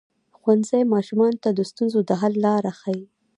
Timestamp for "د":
1.53-1.59, 2.09-2.11